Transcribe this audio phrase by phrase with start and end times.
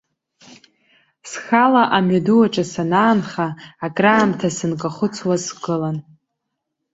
[1.29, 3.47] Схала амҩаду аҿы санаанха,
[3.85, 5.97] акраамҭа сынкахәыцуа сгылан.